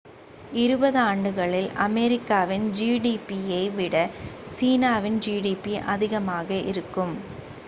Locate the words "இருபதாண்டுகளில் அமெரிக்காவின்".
0.61-2.65